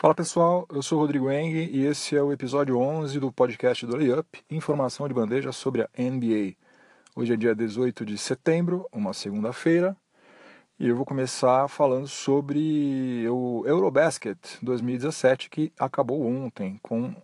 Fala 0.00 0.14
pessoal, 0.14 0.66
eu 0.72 0.82
sou 0.82 0.98
Rodrigo 0.98 1.30
Eng 1.30 1.52
e 1.70 1.84
esse 1.84 2.16
é 2.16 2.22
o 2.22 2.32
episódio 2.32 2.78
11 2.78 3.20
do 3.20 3.30
podcast 3.30 3.84
do 3.84 3.98
Layup, 3.98 4.42
informação 4.50 5.06
de 5.06 5.12
bandeja 5.12 5.52
sobre 5.52 5.82
a 5.82 5.88
NBA. 5.98 6.54
Hoje 7.14 7.34
é 7.34 7.36
dia 7.36 7.54
18 7.54 8.06
de 8.06 8.16
setembro, 8.16 8.88
uma 8.90 9.12
segunda-feira, 9.12 9.94
e 10.78 10.88
eu 10.88 10.96
vou 10.96 11.04
começar 11.04 11.68
falando 11.68 12.08
sobre 12.08 13.28
o 13.28 13.62
Eurobasket 13.66 14.38
2017 14.62 15.50
que 15.50 15.70
acabou 15.78 16.26
ontem 16.26 16.80
com 16.82 17.14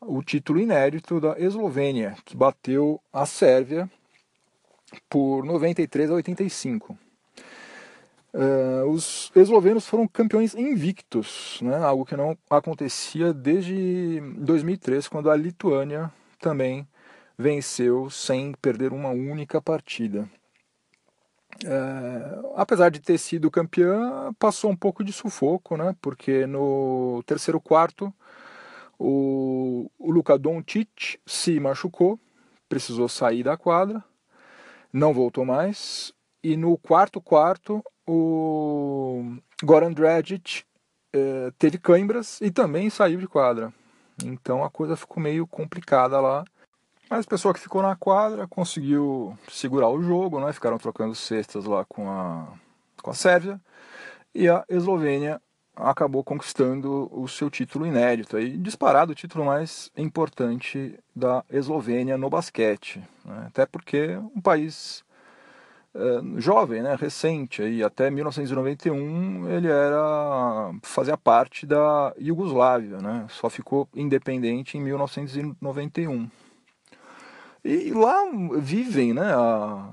o 0.00 0.22
título 0.22 0.60
inédito 0.60 1.20
da 1.20 1.36
Eslovênia, 1.36 2.16
que 2.24 2.36
bateu 2.36 3.00
a 3.12 3.26
Sérvia 3.26 3.90
por 5.10 5.44
93 5.44 6.12
a 6.12 6.14
85. 6.14 6.96
Uh, 8.32 8.86
os 8.90 9.32
eslovenos 9.34 9.86
foram 9.86 10.06
campeões 10.06 10.54
invictos, 10.54 11.58
né? 11.62 11.76
algo 11.78 12.04
que 12.04 12.16
não 12.16 12.36
acontecia 12.50 13.32
desde 13.32 14.20
2003, 14.36 15.08
quando 15.08 15.30
a 15.30 15.36
Lituânia 15.36 16.12
também 16.38 16.86
venceu 17.38 18.10
sem 18.10 18.52
perder 18.52 18.92
uma 18.92 19.08
única 19.10 19.62
partida. 19.62 20.28
Uh, 21.64 22.52
apesar 22.54 22.90
de 22.90 23.00
ter 23.00 23.16
sido 23.18 23.50
campeã, 23.50 24.32
passou 24.38 24.70
um 24.70 24.76
pouco 24.76 25.02
de 25.02 25.12
sufoco, 25.12 25.76
né? 25.76 25.96
porque 26.00 26.46
no 26.46 27.22
terceiro 27.26 27.60
quarto 27.60 28.12
o, 28.98 29.90
o 29.98 30.10
Luka 30.10 30.38
Doncic 30.38 31.18
se 31.24 31.58
machucou, 31.58 32.20
precisou 32.68 33.08
sair 33.08 33.42
da 33.42 33.56
quadra, 33.56 34.04
não 34.92 35.14
voltou 35.14 35.46
mais, 35.46 36.12
e 36.42 36.56
no 36.56 36.76
quarto 36.78 37.20
quarto 37.20 37.82
o 38.06 39.36
Goran 39.62 39.92
Dragic 39.92 40.62
é, 41.12 41.52
teve 41.58 41.78
câimbras 41.78 42.40
e 42.40 42.50
também 42.50 42.90
saiu 42.90 43.20
de 43.20 43.26
quadra. 43.26 43.72
Então 44.24 44.64
a 44.64 44.70
coisa 44.70 44.96
ficou 44.96 45.22
meio 45.22 45.46
complicada 45.46 46.20
lá. 46.20 46.44
Mas 47.10 47.24
a 47.24 47.28
pessoa 47.28 47.54
que 47.54 47.60
ficou 47.60 47.82
na 47.82 47.96
quadra 47.96 48.46
conseguiu 48.46 49.36
segurar 49.50 49.88
o 49.88 50.02
jogo, 50.02 50.40
né? 50.40 50.52
Ficaram 50.52 50.76
trocando 50.76 51.14
cestas 51.14 51.64
lá 51.64 51.84
com 51.86 52.10
a, 52.10 52.48
com 53.02 53.10
a 53.10 53.14
Sérvia. 53.14 53.60
E 54.34 54.48
a 54.48 54.62
Eslovênia 54.68 55.40
acabou 55.74 56.22
conquistando 56.22 57.08
o 57.12 57.26
seu 57.26 57.48
título 57.48 57.86
inédito. 57.86 58.36
Aí, 58.36 58.58
disparado 58.58 59.12
o 59.12 59.14
título 59.14 59.44
mais 59.44 59.90
importante 59.96 60.98
da 61.16 61.42
Eslovênia 61.50 62.18
no 62.18 62.28
basquete. 62.28 63.02
Né? 63.24 63.44
Até 63.46 63.64
porque 63.64 64.16
um 64.34 64.40
país 64.40 65.02
jovem, 66.36 66.82
né, 66.82 66.94
recente, 66.94 67.62
aí, 67.62 67.82
até 67.82 68.10
1991 68.10 69.48
ele 69.48 69.68
era 69.68 70.72
fazia 70.82 71.16
parte 71.16 71.66
da 71.66 72.14
Iugoslávia, 72.18 72.98
né, 72.98 73.26
só 73.28 73.50
ficou 73.50 73.88
independente 73.94 74.78
em 74.78 74.80
1991. 74.80 76.30
E 77.64 77.92
lá 77.92 78.24
vivem, 78.60 79.12
né, 79.12 79.34
a 79.34 79.92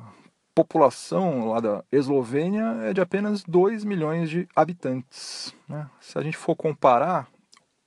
população 0.56 1.50
lá 1.50 1.60
da 1.60 1.84
Eslovênia 1.92 2.78
é 2.84 2.94
de 2.94 3.02
apenas 3.02 3.44
2 3.44 3.84
milhões 3.84 4.30
de 4.30 4.48
habitantes. 4.56 5.54
Né? 5.68 5.90
Se 6.00 6.18
a 6.18 6.22
gente 6.22 6.38
for 6.38 6.56
comparar, 6.56 7.28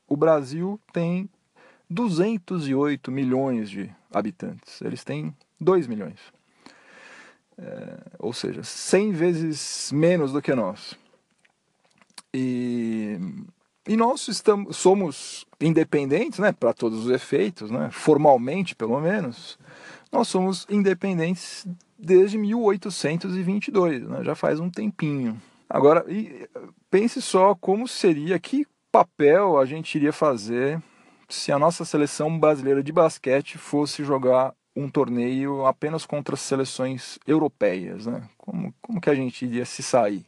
o 0.07 0.17
Brasil 0.17 0.79
tem 0.93 1.31
208 1.89 3.11
milhões 3.11 3.71
de 3.71 3.91
habitantes. 4.13 4.83
Eles 4.83 5.03
têm 5.03 5.35
2 5.59 5.87
milhões. 5.87 6.21
É, 7.61 7.99
ou 8.21 8.33
seja, 8.33 8.63
100 8.63 9.13
vezes 9.13 9.91
menos 9.93 10.33
do 10.33 10.41
que 10.41 10.55
nós. 10.55 10.97
E, 12.33 13.19
e 13.87 13.97
nós 13.97 14.29
estamos, 14.29 14.77
somos 14.77 15.45
independentes, 15.61 16.39
né, 16.39 16.53
para 16.53 16.73
todos 16.73 17.07
os 17.07 17.11
efeitos, 17.11 17.71
né, 17.71 17.89
formalmente 17.91 18.77
pelo 18.77 19.01
menos, 19.01 19.59
nós 20.13 20.29
somos 20.29 20.67
independentes 20.71 21.67
desde 21.99 22.39
1822, 22.39 24.07
né, 24.07 24.23
já 24.23 24.37
faz 24.37 24.61
um 24.61 24.71
tempinho. 24.71 25.41
Agora, 25.69 26.05
e, 26.09 26.49
pense 26.89 27.21
só 27.21 27.57
como 27.57 27.89
seria, 27.89 28.39
que 28.39 28.67
papel 28.93 29.59
a 29.59 29.65
gente 29.65 29.97
iria 29.97 30.13
fazer 30.13 30.81
se 31.29 31.53
a 31.53 31.59
nossa 31.59 31.85
seleção 31.85 32.39
brasileira 32.39 32.83
de 32.83 32.93
basquete 32.93 33.59
fosse 33.59 34.03
jogar 34.03 34.55
um 34.79 34.89
torneio 34.89 35.67
apenas 35.67 36.07
contra 36.07 36.35
as 36.35 36.41
seleções 36.41 37.19
europeias, 37.27 38.07
né? 38.07 38.23
Como, 38.39 38.73
como 38.81 39.01
que 39.01 39.11
a 39.11 39.15
gente 39.15 39.45
iria 39.45 39.65
se 39.65 39.83
sair? 39.83 40.25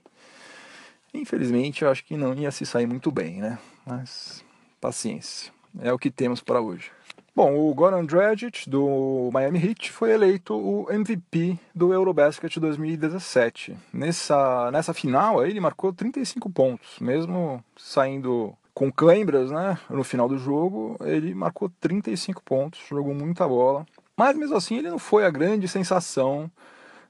Infelizmente, 1.15 1.83
eu 1.83 1.91
acho 1.91 2.05
que 2.05 2.17
não 2.17 2.35
ia 2.35 2.51
se 2.51 2.67
sair 2.67 2.87
muito 2.87 3.13
bem, 3.13 3.41
né? 3.41 3.59
Mas 3.87 4.45
paciência, 4.81 5.53
é 5.81 5.93
o 5.93 5.99
que 5.99 6.11
temos 6.11 6.41
para 6.41 6.61
hoje. 6.61 6.91
Bom, 7.35 7.57
o 7.57 7.73
Goran 7.73 8.05
Dragic 8.05 8.69
do 8.69 9.31
Miami 9.33 9.65
Heat 9.65 9.93
foi 9.93 10.11
eleito 10.11 10.55
o 10.55 10.91
MVP 10.91 11.57
do 11.73 11.95
Eurobasket 11.95 12.59
2017. 12.59 13.77
Nessa, 13.93 14.71
nessa 14.73 14.93
final, 14.93 15.47
ele 15.47 15.61
marcou 15.61 15.93
35 15.93 16.51
pontos, 16.51 16.99
mesmo 16.99 17.63
saindo 17.77 18.53
com 18.75 18.91
câimbras, 18.91 19.51
né? 19.51 19.79
No 19.89 20.03
final 20.03 20.29
do 20.29 20.39
jogo, 20.39 20.97
ele 21.03 21.35
marcou 21.35 21.71
35 21.81 22.43
pontos, 22.43 22.81
jogou 22.89 23.15
muita 23.15 23.47
bola. 23.47 23.87
Mas 24.21 24.37
mesmo 24.37 24.55
assim 24.55 24.77
ele 24.77 24.91
não 24.91 24.99
foi 24.99 25.25
a 25.25 25.31
grande 25.31 25.67
sensação 25.67 26.51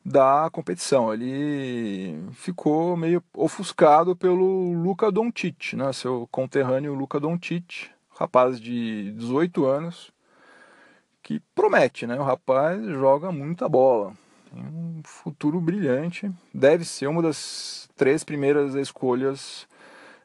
da 0.04 0.48
competição. 0.52 1.12
Ele 1.12 2.22
ficou 2.34 2.96
meio 2.96 3.20
ofuscado 3.34 4.14
pelo 4.14 4.72
Luca 4.74 5.10
Doncic, 5.10 5.74
né? 5.74 5.92
seu 5.92 6.28
conterrâneo 6.30 6.94
Luca 6.94 7.18
Doncic, 7.18 7.90
rapaz 8.10 8.60
de 8.60 9.10
18 9.16 9.66
anos, 9.66 10.12
que 11.20 11.40
promete, 11.52 12.06
né? 12.06 12.14
O 12.14 12.22
rapaz 12.22 12.80
joga 12.86 13.32
muita 13.32 13.68
bola. 13.68 14.12
Tem 14.48 14.62
um 14.62 15.02
futuro 15.04 15.60
brilhante. 15.60 16.30
Deve 16.54 16.84
ser 16.84 17.08
uma 17.08 17.22
das 17.22 17.90
três 17.96 18.22
primeiras 18.22 18.76
escolhas 18.76 19.66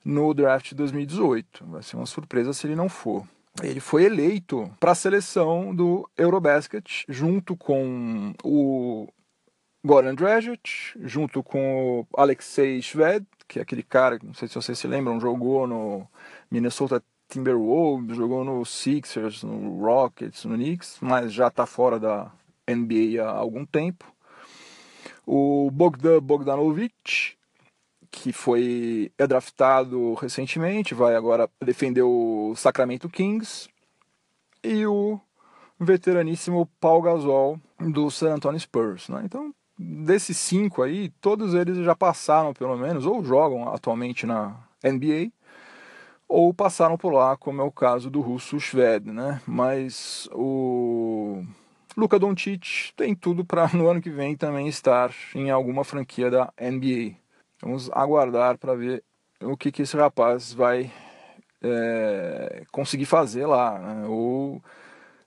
no 0.04 0.32
draft 0.36 0.70
de 0.70 0.76
2018. 0.76 1.66
Vai 1.66 1.82
ser 1.82 1.96
uma 1.96 2.06
surpresa 2.06 2.54
se 2.54 2.68
ele 2.68 2.76
não 2.76 2.88
for 2.88 3.26
ele 3.64 3.80
foi 3.80 4.04
eleito 4.04 4.70
para 4.80 4.92
a 4.92 4.96
seleção 4.96 5.74
do 5.74 6.10
Eurobasket 6.18 7.06
junto 7.08 7.56
com 7.56 8.34
o 8.44 9.08
Goran 9.86 10.16
Dragic, 10.16 10.94
junto 11.02 11.44
com 11.44 12.02
o 12.02 12.08
Alexei 12.20 12.82
Shved, 12.82 13.26
que 13.48 13.60
é 13.60 13.62
aquele 13.62 13.84
cara, 13.84 14.20
não 14.24 14.34
sei 14.34 14.48
se 14.48 14.56
vocês 14.56 14.78
se 14.78 14.88
lembram, 14.88 15.20
jogou 15.20 15.68
no 15.68 16.08
Minnesota 16.50 17.02
Timberwolves, 17.30 18.18
jogou 18.18 18.44
no 18.44 18.66
Sixers, 18.66 19.44
no 19.44 19.80
Rockets, 19.80 20.46
no 20.46 20.56
Knicks, 20.56 20.98
mas 21.02 21.32
já 21.32 21.48
está 21.48 21.66
fora 21.66 22.00
da 22.00 22.32
NBA 22.68 23.24
há 23.24 23.30
algum 23.30 23.66
tempo. 23.66 24.12
O 25.26 25.70
Bogdan 25.72 26.20
Bogdanovic, 26.20 27.38
que 28.16 28.32
foi 28.32 29.12
é 29.18 29.28
draftado 29.28 30.14
recentemente, 30.14 30.96
vai 30.96 31.16
agora 31.16 31.50
defender 31.62 32.02
o 32.02 32.54
Sacramento 32.56 33.10
Kings, 33.10 33.68
e 34.64 34.86
o 34.88 35.20
veteraníssimo 35.80 36.68
Paul 36.80 37.02
Gasol 37.02 37.60
do 37.80 38.10
San 38.10 38.34
Antonio 38.34 38.60
Spurs. 38.60 39.10
Né? 39.10 39.22
Então, 39.26 39.54
desses 39.78 40.38
cinco 40.38 40.82
aí, 40.82 41.10
todos 41.22 41.54
eles 41.54 41.78
já 41.80 41.94
passaram 41.94 42.54
pelo 42.54 42.78
menos, 42.78 43.06
ou 43.06 43.24
jogam 43.24 43.72
atualmente 43.74 44.26
na 44.26 44.56
NBA, 44.82 45.32
ou 46.28 46.54
passaram 46.54 46.98
por 46.98 47.14
lá, 47.14 47.36
como 47.36 47.62
é 47.62 47.64
o 47.64 47.72
caso 47.72 48.10
do 48.10 48.22
russo 48.22 48.60
Shved, 48.60 49.12
né? 49.12 49.42
Mas 49.46 50.28
o 50.32 51.44
Luka 51.96 52.18
Doncic 52.18 52.92
tem 52.96 53.14
tudo 53.14 53.46
para 53.46 53.68
no 53.74 53.88
ano 53.88 54.02
que 54.02 54.10
vem 54.10 54.36
também 54.36 54.68
estar 54.68 55.14
em 55.36 55.52
alguma 55.52 55.84
franquia 55.84 56.32
da 56.32 56.52
NBA. 56.60 57.25
Vamos 57.62 57.90
aguardar 57.92 58.58
para 58.58 58.76
ver 58.76 59.04
o 59.42 59.56
que, 59.58 59.72
que 59.72 59.82
esse 59.84 59.96
rapaz 59.96 60.54
vai 60.54 60.92
é, 61.62 62.64
conseguir 62.72 63.06
fazer 63.06 63.46
lá. 63.46 63.80
Né? 63.80 64.06
O 64.08 64.62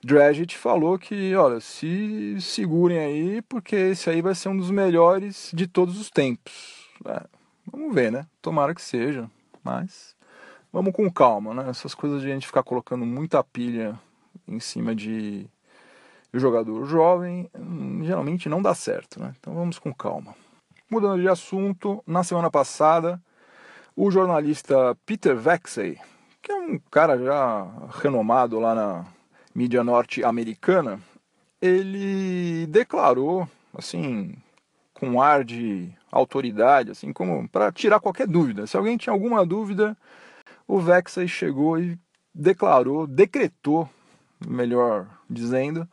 Dragic 0.02 0.56
falou 0.56 0.99
que, 0.99 1.35
olha, 1.35 1.61
se 1.61 2.41
segurem 2.41 2.99
aí, 2.99 3.43
porque 3.43 3.75
esse 3.75 4.08
aí 4.08 4.23
vai 4.23 4.35
ser 4.35 4.49
um 4.49 4.56
dos 4.56 4.70
melhores 4.70 5.50
de 5.55 5.67
todos 5.67 5.99
os 6.00 6.11
tempos. 6.11 6.88
É, 7.06 7.25
vamos 7.70 7.94
ver, 7.94 8.12
né? 8.12 8.26
Tomara 8.41 8.75
que 8.75 8.82
seja, 8.82 9.31
mas 9.62 10.17
vamos 10.73 10.93
com 10.93 11.11
calma, 11.11 11.55
né? 11.55 11.69
Essas 11.69 11.94
coisas 11.94 12.23
de 12.23 12.31
a 12.31 12.35
gente 12.35 12.47
ficar 12.47 12.62
colocando 12.62 13.05
muita 13.05 13.43
pilha 13.43 13.99
em 14.47 14.61
cima 14.61 14.94
de 14.94 15.49
jogador 16.32 16.85
jovem, 16.85 17.50
hum, 17.58 18.02
geralmente 18.05 18.49
não 18.49 18.62
dá 18.62 18.75
certo, 18.75 19.20
né? 19.20 19.35
Então 19.38 19.55
vamos 19.55 19.79
com 19.79 19.93
calma. 19.93 20.35
Mudando 20.90 21.20
de 21.20 21.29
assunto, 21.29 22.02
na 22.06 22.25
semana 22.25 22.50
passada, 22.50 23.20
o 23.94 24.11
jornalista 24.11 24.96
Peter 25.05 25.37
Vexey, 25.37 25.99
que 26.40 26.50
é 26.50 26.56
um 26.56 26.79
cara 26.90 27.19
já 27.19 27.67
renomado 28.00 28.58
lá 28.58 28.75
na 28.75 29.06
mídia 29.55 29.85
norte-americana, 29.85 30.99
ele 31.61 32.67
declarou, 32.69 33.46
assim, 33.76 34.35
com 34.94 35.20
ar 35.20 35.44
de 35.44 35.93
autoridade, 36.11 36.93
assim, 36.93 37.12
como 37.12 37.46
para 37.49 37.70
tirar 37.70 38.00
qualquer 38.00 38.26
dúvida. 38.26 38.67
Se 38.67 38.76
alguém 38.76 38.96
tinha 38.96 39.12
alguma 39.12 39.44
dúvida, 39.44 39.94
o 40.67 40.81
Vexay 40.81 41.29
chegou 41.29 41.79
e 41.79 41.99
declarou, 42.35 43.06
decretou, 43.06 43.88
melhor 44.46 45.06
dizendo, 45.29 45.87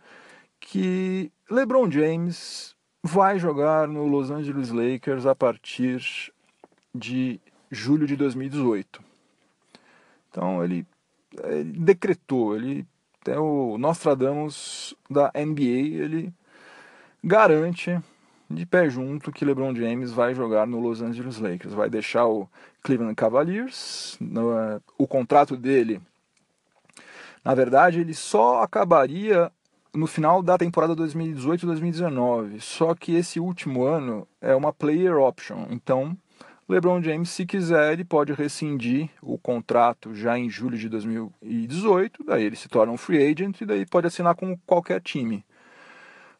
que 0.59 1.31
LeBron 1.49 1.91
James 1.91 2.74
vai 3.07 3.37
jogar 3.37 3.87
no 3.87 4.07
Los 4.07 4.31
Angeles 4.31 4.71
Lakers 4.71 5.27
a 5.27 5.35
partir 5.35 6.03
de 6.93 7.39
julho 7.69 8.07
de 8.07 8.15
2018. 8.15 8.99
Então 10.31 10.63
ele, 10.63 10.87
ele 11.43 11.71
decretou, 11.79 12.55
ele 12.55 12.83
é 13.27 13.37
o 13.37 13.77
Nostradamus 13.77 14.95
da 15.07 15.31
NBA, 15.35 16.01
ele 16.03 16.33
garante 17.23 17.99
de 18.49 18.65
pé 18.65 18.89
junto 18.89 19.31
que 19.31 19.45
LeBron 19.45 19.75
James 19.75 20.11
vai 20.11 20.33
jogar 20.33 20.65
no 20.65 20.79
Los 20.79 21.03
Angeles 21.03 21.37
Lakers, 21.37 21.75
vai 21.75 21.91
deixar 21.91 22.25
o 22.25 22.49
Cleveland 22.81 23.15
Cavaliers, 23.15 24.17
no, 24.19 24.81
o 24.97 25.07
contrato 25.07 25.55
dele, 25.55 26.01
na 27.43 27.53
verdade, 27.53 27.99
ele 27.99 28.15
só 28.15 28.63
acabaria 28.63 29.51
no 29.95 30.07
final 30.07 30.43
da 30.43 30.57
temporada 30.57 30.95
2018-2019, 30.95 32.59
só 32.59 32.93
que 32.93 33.15
esse 33.15 33.39
último 33.39 33.83
ano 33.83 34.27
é 34.41 34.53
uma 34.55 34.73
player 34.73 35.17
option, 35.17 35.65
então 35.69 36.17
LeBron 36.67 37.01
James, 37.01 37.29
se 37.29 37.45
quiser, 37.45 37.93
ele 37.93 38.03
pode 38.03 38.33
rescindir 38.33 39.09
o 39.21 39.37
contrato 39.37 40.15
já 40.15 40.37
em 40.37 40.49
julho 40.49 40.77
de 40.77 40.89
2018, 40.89 42.23
daí 42.23 42.43
ele 42.43 42.55
se 42.55 42.67
torna 42.67 42.91
um 42.91 42.97
free 42.97 43.23
agent 43.23 43.61
e 43.61 43.65
daí 43.65 43.85
pode 43.85 44.07
assinar 44.07 44.35
com 44.35 44.57
qualquer 44.65 44.99
time. 44.99 45.45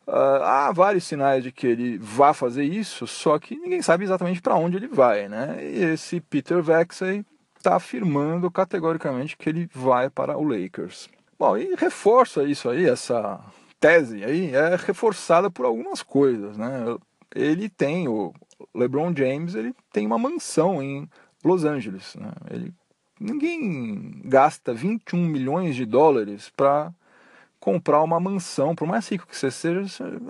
Uh, 0.08 0.42
há 0.44 0.72
vários 0.72 1.04
sinais 1.04 1.44
de 1.44 1.52
que 1.52 1.66
ele 1.66 1.98
vá 1.98 2.34
fazer 2.34 2.64
isso, 2.64 3.08
só 3.08 3.40
que 3.40 3.56
ninguém 3.56 3.82
sabe 3.82 4.04
exatamente 4.04 4.42
para 4.42 4.56
onde 4.56 4.78
ele 4.78 4.88
vai, 4.88 5.28
né? 5.28 5.58
E 5.62 5.84
esse 5.84 6.20
Peter 6.22 6.62
Vexey 6.62 7.26
está 7.58 7.76
afirmando 7.76 8.52
categoricamente 8.52 9.36
que 9.38 9.50
ele 9.50 9.68
vai 9.74 10.10
para 10.10 10.38
o 10.38 10.44
Lakers. 10.44 11.10
Bom, 11.38 11.58
e 11.58 11.76
reforça 11.76 12.44
isso 12.44 12.70
aí, 12.70 12.88
essa 12.88 13.40
tese 13.80 14.24
aí, 14.24 14.56
é 14.56 14.76
reforçada 14.76 15.52
por 15.52 15.66
algumas 15.66 16.02
coisas, 16.02 16.58
né? 16.58 16.98
Ele 17.36 17.68
tem 17.68 18.08
o, 18.08 18.34
LeBron 18.74 19.14
James 19.16 19.56
ele 19.56 19.74
tem 19.92 20.06
uma 20.06 20.18
mansão 20.18 20.82
em 20.82 21.10
Los 21.44 21.64
Angeles. 21.64 22.16
Né? 22.16 22.32
Ele, 22.50 22.74
ninguém 23.20 24.22
gasta 24.26 24.74
21 24.74 25.26
milhões 25.26 25.76
de 25.76 25.86
dólares 25.86 26.52
para 26.56 26.94
comprar 27.66 28.04
uma 28.04 28.20
mansão. 28.20 28.76
Por 28.76 28.88
mais 28.88 29.10
rico 29.10 29.26
que 29.26 29.36
você 29.36 29.50
seja, 29.50 29.82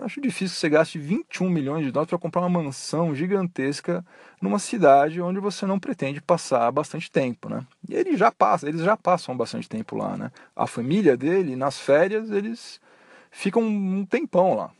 acho 0.03 0.21
difícil 0.21 0.55
que 0.55 0.61
você 0.61 0.69
gaste 0.69 0.97
21 0.97 1.49
milhões 1.49 1.83
de 1.85 1.91
dólares 1.91 2.09
para 2.09 2.17
comprar 2.17 2.39
uma 2.39 2.63
mansão 2.63 3.13
gigantesca 3.13 4.05
numa 4.41 4.57
cidade 4.57 5.21
onde 5.21 5.41
você 5.41 5.65
não 5.65 5.77
pretende 5.77 6.21
passar 6.21 6.71
bastante 6.71 7.11
tempo. 7.11 7.49
Né? 7.49 7.67
E 7.89 7.93
ele 7.93 8.15
já 8.15 8.31
passa, 8.31 8.69
eles 8.69 8.79
já 8.79 8.95
passam 8.95 9.35
bastante 9.35 9.67
tempo 9.67 9.97
lá. 9.97 10.15
Né? 10.15 10.31
A 10.55 10.65
família 10.65 11.17
dele, 11.17 11.57
nas 11.57 11.77
férias, 11.77 12.31
eles 12.31 12.79
ficam 13.29 13.63
um 13.63 14.05
tempão 14.05 14.55
lá. 14.55 14.71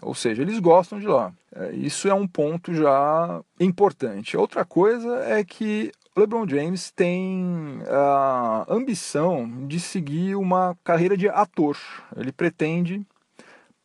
Ou 0.00 0.14
seja, 0.14 0.40
eles 0.40 0.58
gostam 0.58 0.98
de 0.98 1.06
lá. 1.06 1.30
É, 1.54 1.72
isso 1.72 2.08
é 2.08 2.14
um 2.14 2.26
ponto 2.26 2.72
já 2.72 3.42
importante. 3.60 4.38
Outra 4.38 4.64
coisa 4.64 5.22
é 5.26 5.44
que 5.44 5.92
LeBron 6.16 6.46
James 6.48 6.90
tem 6.90 7.80
a 7.88 8.66
ambição 8.68 9.66
de 9.66 9.78
seguir 9.78 10.34
uma 10.34 10.76
carreira 10.82 11.16
de 11.16 11.28
ator. 11.28 11.76
Ele 12.16 12.32
pretende, 12.32 13.06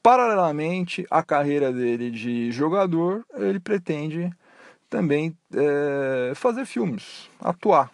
paralelamente 0.01 1.06
à 1.10 1.22
carreira 1.22 1.72
dele 1.72 2.10
de 2.10 2.51
jogador, 2.51 3.25
ele 3.36 3.60
pretende 3.60 4.31
também 4.89 5.38
é, 5.54 6.33
fazer 6.36 6.66
filmes, 6.66 7.30
atuar. 7.39 7.92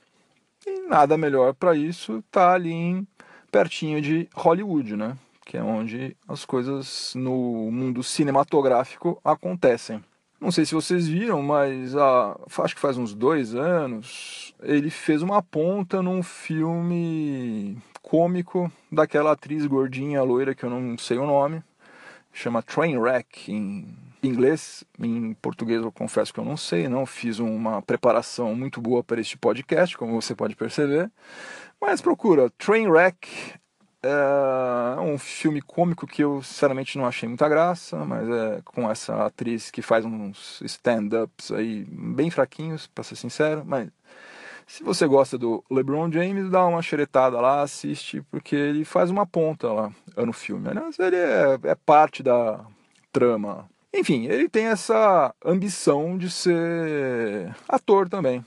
E 0.65 0.87
nada 0.87 1.17
melhor 1.17 1.53
para 1.53 1.75
isso 1.75 2.23
tá 2.31 2.53
ali 2.53 2.71
em, 2.71 3.07
pertinho 3.51 4.01
de 4.01 4.29
Hollywood, 4.33 4.95
né? 4.95 5.17
que 5.45 5.57
é 5.57 5.63
onde 5.63 6.15
as 6.27 6.45
coisas 6.45 7.13
no 7.13 7.69
mundo 7.69 8.01
cinematográfico 8.01 9.19
acontecem. 9.23 10.01
Não 10.41 10.51
sei 10.51 10.65
se 10.65 10.73
vocês 10.73 11.07
viram, 11.07 11.41
mas 11.43 11.95
ah, 11.95 12.35
acho 12.63 12.73
que 12.73 12.81
faz 12.81 12.97
uns 12.97 13.13
dois 13.13 13.53
anos 13.53 14.51
ele 14.63 14.89
fez 14.89 15.21
uma 15.21 15.41
ponta 15.41 16.01
num 16.01 16.21
filme 16.21 17.77
cômico 18.01 18.71
daquela 18.91 19.31
atriz 19.31 19.65
gordinha 19.65 20.21
loira 20.23 20.53
que 20.53 20.63
eu 20.63 20.69
não 20.69 20.97
sei 20.97 21.17
o 21.17 21.25
nome, 21.25 21.63
chama 22.33 22.61
Trainwreck 22.61 23.51
em 23.51 23.87
inglês, 24.23 24.83
em 24.99 25.33
português 25.35 25.81
eu 25.81 25.91
confesso 25.91 26.33
que 26.33 26.39
eu 26.39 26.45
não 26.45 26.57
sei, 26.57 26.87
não 26.87 27.05
fiz 27.05 27.39
uma 27.39 27.81
preparação 27.81 28.53
muito 28.55 28.79
boa 28.79 29.03
para 29.03 29.19
este 29.19 29.37
podcast, 29.37 29.97
como 29.97 30.19
você 30.19 30.35
pode 30.35 30.55
perceber. 30.55 31.09
Mas 31.79 32.01
procura 32.01 32.51
Trainwreck 32.51 33.53
é 34.03 34.99
um 34.99 35.17
filme 35.17 35.61
cômico 35.61 36.07
que 36.07 36.23
eu 36.23 36.41
sinceramente 36.41 36.97
não 36.97 37.05
achei 37.05 37.27
muita 37.27 37.47
graça, 37.47 37.97
mas 38.05 38.27
é 38.27 38.61
com 38.65 38.89
essa 38.89 39.25
atriz 39.25 39.69
que 39.69 39.81
faz 39.81 40.05
uns 40.05 40.61
stand-ups 40.61 41.51
aí 41.51 41.85
bem 41.87 42.29
fraquinhos, 42.29 42.87
para 42.87 43.03
ser 43.03 43.15
sincero, 43.15 43.63
mas 43.65 43.89
se 44.65 44.83
você 44.83 45.05
gosta 45.05 45.37
do 45.37 45.63
LeBron 45.69 46.09
James, 46.11 46.49
dá 46.49 46.65
uma 46.65 46.81
xeretada 46.81 47.39
lá, 47.41 47.61
assiste, 47.61 48.21
porque 48.31 48.55
ele 48.55 48.85
faz 48.85 49.11
uma 49.11 49.25
ponta 49.25 49.67
lá 49.71 49.91
no 50.15 50.31
filme. 50.31 50.69
Aliás, 50.69 50.97
ele 50.97 51.17
é, 51.17 51.59
é 51.63 51.75
parte 51.75 52.23
da 52.23 52.65
trama. 53.11 53.69
Enfim, 53.93 54.27
ele 54.27 54.47
tem 54.47 54.67
essa 54.67 55.35
ambição 55.43 56.17
de 56.17 56.29
ser 56.31 57.53
ator 57.67 58.07
também. 58.07 58.45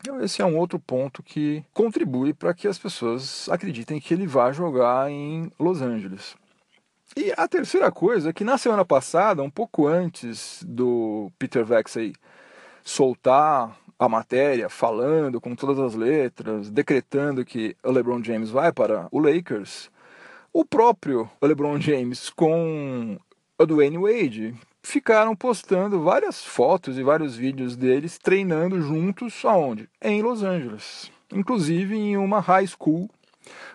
Então, 0.00 0.20
esse 0.22 0.40
é 0.40 0.44
um 0.44 0.56
outro 0.56 0.78
ponto 0.78 1.22
que 1.22 1.64
contribui 1.72 2.32
para 2.32 2.54
que 2.54 2.68
as 2.68 2.78
pessoas 2.78 3.48
acreditem 3.48 4.00
que 4.00 4.14
ele 4.14 4.26
vai 4.26 4.52
jogar 4.52 5.10
em 5.10 5.50
Los 5.58 5.82
Angeles. 5.82 6.36
E 7.16 7.32
a 7.36 7.48
terceira 7.48 7.90
coisa 7.90 8.30
é 8.30 8.32
que 8.32 8.44
na 8.44 8.56
semana 8.58 8.84
passada, 8.84 9.42
um 9.42 9.50
pouco 9.50 9.86
antes 9.88 10.62
do 10.66 11.32
Peter 11.38 11.64
Vexey 11.64 12.12
soltar 12.84 13.76
a 13.98 14.08
matéria, 14.08 14.68
falando 14.68 15.40
com 15.40 15.56
todas 15.56 15.78
as 15.78 15.94
letras, 15.94 16.70
decretando 16.70 17.44
que 17.44 17.76
o 17.82 17.90
LeBron 17.90 18.22
James 18.22 18.50
vai 18.50 18.72
para 18.72 19.08
o 19.10 19.18
Lakers, 19.18 19.90
o 20.52 20.64
próprio 20.64 21.28
LeBron 21.42 21.80
James 21.80 22.30
com 22.30 23.18
o 23.58 23.66
Dwayne 23.66 23.98
Wade 23.98 24.54
ficaram 24.82 25.34
postando 25.34 26.00
várias 26.00 26.44
fotos 26.44 26.96
e 26.96 27.02
vários 27.02 27.34
vídeos 27.34 27.76
deles 27.76 28.16
treinando 28.16 28.80
juntos 28.80 29.44
aonde? 29.44 29.88
Em 30.00 30.22
Los 30.22 30.44
Angeles. 30.44 31.10
Inclusive 31.32 31.96
em 31.96 32.16
uma 32.16 32.38
high 32.38 32.66
school, 32.66 33.10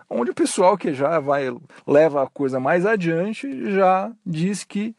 onde 0.10 0.32
o 0.32 0.34
pessoal 0.34 0.78
que 0.78 0.94
já 0.94 1.20
vai 1.20 1.54
leva 1.86 2.24
a 2.24 2.28
coisa 2.28 2.60
mais 2.60 2.86
adiante 2.86 3.72
já 3.74 4.10
diz 4.26 4.64
que 4.64 4.96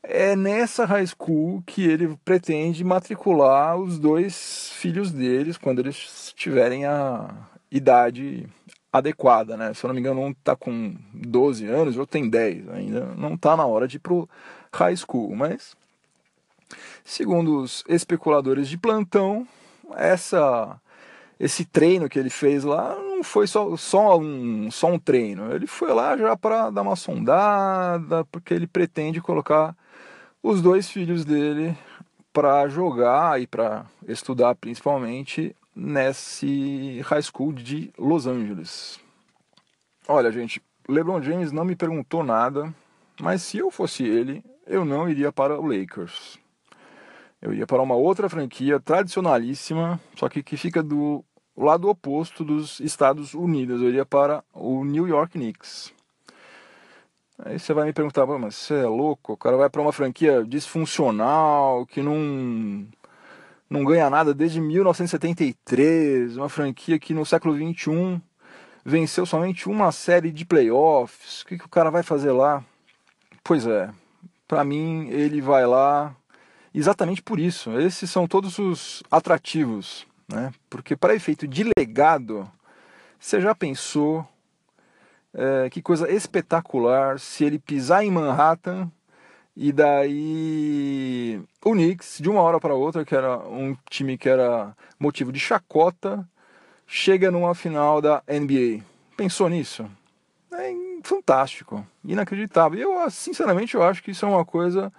é 0.00 0.36
nessa 0.36 0.84
high 0.84 1.06
school 1.06 1.62
que 1.66 1.84
ele 1.84 2.16
pretende 2.24 2.84
matricular 2.84 3.76
os 3.76 3.98
dois 3.98 4.70
filhos 4.74 5.10
deles 5.10 5.58
quando 5.58 5.80
eles 5.80 6.32
tiverem 6.36 6.86
a 6.86 7.34
idade 7.70 8.46
adequada, 8.94 9.56
né? 9.56 9.74
Se 9.74 9.84
eu 9.84 9.88
não 9.88 9.94
me 9.94 10.00
engano, 10.00 10.20
um 10.20 10.30
está 10.30 10.54
com 10.54 10.94
12 11.12 11.66
anos, 11.66 11.96
o 11.96 12.00
outro 12.00 12.12
tem 12.12 12.30
10 12.30 12.68
ainda. 12.68 13.06
Não 13.16 13.34
está 13.34 13.56
na 13.56 13.66
hora 13.66 13.88
de 13.88 13.96
ir 13.96 13.98
pro 13.98 14.28
high 14.72 14.96
school, 14.96 15.34
mas 15.34 15.76
segundo 17.04 17.60
os 17.60 17.82
especuladores 17.88 18.68
de 18.68 18.78
plantão, 18.78 19.48
essa 19.96 20.80
esse 21.40 21.64
treino 21.64 22.08
que 22.08 22.16
ele 22.16 22.30
fez 22.30 22.62
lá 22.62 22.94
não 22.94 23.24
foi 23.24 23.48
só, 23.48 23.76
só, 23.76 24.16
um, 24.16 24.70
só 24.70 24.86
um 24.86 24.98
treino. 24.98 25.52
Ele 25.52 25.66
foi 25.66 25.92
lá 25.92 26.16
já 26.16 26.36
para 26.36 26.70
dar 26.70 26.82
uma 26.82 26.94
sondada, 26.94 28.24
porque 28.26 28.54
ele 28.54 28.68
pretende 28.68 29.20
colocar 29.20 29.76
os 30.40 30.62
dois 30.62 30.88
filhos 30.88 31.24
dele 31.24 31.76
para 32.32 32.68
jogar 32.68 33.42
e 33.42 33.46
para 33.48 33.86
estudar 34.06 34.54
principalmente 34.54 35.54
nesse 35.74 37.00
high 37.04 37.22
school 37.22 37.52
de 37.52 37.92
Los 37.98 38.26
Angeles. 38.26 39.00
Olha, 40.06 40.30
gente, 40.30 40.62
LeBron 40.88 41.22
James 41.22 41.50
não 41.50 41.64
me 41.64 41.74
perguntou 41.74 42.22
nada, 42.22 42.72
mas 43.20 43.42
se 43.42 43.58
eu 43.58 43.70
fosse 43.70 44.04
ele, 44.04 44.44
eu 44.66 44.84
não 44.84 45.08
iria 45.08 45.32
para 45.32 45.58
o 45.58 45.66
Lakers. 45.66 46.38
Eu 47.40 47.52
ia 47.52 47.66
para 47.66 47.82
uma 47.82 47.94
outra 47.94 48.28
franquia 48.28 48.80
tradicionalíssima, 48.80 50.00
só 50.16 50.28
que 50.28 50.42
que 50.42 50.56
fica 50.56 50.82
do 50.82 51.24
lado 51.56 51.88
oposto 51.88 52.44
dos 52.44 52.80
Estados 52.80 53.34
Unidos. 53.34 53.80
Eu 53.80 53.88
iria 53.88 54.06
para 54.06 54.42
o 54.52 54.84
New 54.84 55.06
York 55.06 55.32
Knicks. 55.32 55.92
Aí 57.38 57.58
você 57.58 57.74
vai 57.74 57.84
me 57.84 57.92
perguntar, 57.92 58.26
mas 58.26 58.54
você 58.54 58.74
é 58.74 58.86
louco? 58.86 59.32
O 59.32 59.36
cara 59.36 59.56
vai 59.56 59.68
para 59.68 59.82
uma 59.82 59.92
franquia 59.92 60.44
disfuncional, 60.44 61.84
que 61.84 62.00
não, 62.00 62.86
não 63.68 63.84
ganha 63.84 64.10
nada 64.10 64.34
desde 64.34 64.60
1973, 64.60 66.36
uma 66.36 66.48
franquia 66.48 66.98
que 66.98 67.14
no 67.14 67.24
século 67.24 67.54
21 67.54 68.20
venceu 68.84 69.24
somente 69.24 69.68
uma 69.68 69.90
série 69.90 70.30
de 70.30 70.44
playoffs. 70.44 71.42
O 71.42 71.46
que, 71.46 71.58
que 71.58 71.66
o 71.66 71.68
cara 71.68 71.90
vai 71.90 72.02
fazer 72.02 72.32
lá? 72.32 72.62
Pois 73.42 73.66
é, 73.66 73.90
para 74.46 74.64
mim 74.64 75.08
ele 75.08 75.40
vai 75.40 75.66
lá 75.66 76.14
exatamente 76.74 77.22
por 77.22 77.38
isso. 77.38 77.78
Esses 77.78 78.10
são 78.10 78.26
todos 78.26 78.58
os 78.58 79.02
atrativos, 79.10 80.06
né? 80.28 80.52
Porque 80.68 80.96
para 80.96 81.14
efeito 81.14 81.46
de 81.46 81.70
legado. 81.76 82.50
Você 83.18 83.40
já 83.40 83.54
pensou 83.54 84.26
é, 85.32 85.70
que 85.70 85.80
coisa 85.80 86.10
espetacular 86.10 87.18
se 87.18 87.42
ele 87.42 87.58
pisar 87.58 88.04
em 88.04 88.10
Manhattan 88.10 88.90
e 89.56 89.72
daí 89.72 91.40
o 91.64 91.72
Knicks, 91.72 92.18
de 92.20 92.28
uma 92.28 92.42
hora 92.42 92.58
para 92.58 92.74
outra, 92.74 93.04
que 93.04 93.14
era 93.14 93.38
um 93.38 93.76
time 93.88 94.18
que 94.18 94.28
era 94.28 94.76
motivo 94.98 95.30
de 95.30 95.38
chacota, 95.38 96.28
chega 96.86 97.30
numa 97.30 97.54
final 97.54 98.00
da 98.00 98.22
NBA. 98.28 98.82
Pensou 99.16 99.48
nisso? 99.48 99.88
É 100.52 100.74
fantástico, 101.02 101.86
inacreditável. 102.04 102.80
Eu, 102.80 103.10
sinceramente, 103.10 103.74
eu 103.74 103.82
acho 103.82 104.02
que 104.02 104.10
isso 104.10 104.24
é 104.24 104.28
uma 104.28 104.44
coisa 104.44 104.92